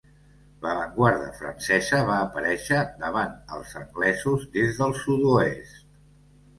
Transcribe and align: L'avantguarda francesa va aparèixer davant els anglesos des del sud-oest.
L'avantguarda 0.61 1.27
francesa 1.41 1.99
va 2.09 2.17
aparèixer 2.23 2.81
davant 3.05 3.39
els 3.59 3.79
anglesos 3.85 4.51
des 4.61 4.83
del 4.85 4.99
sud-oest. 5.07 5.83